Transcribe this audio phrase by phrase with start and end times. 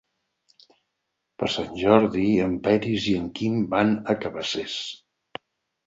[1.43, 4.85] Per Sant Jordi en Peris i en Quim van a Cabacés.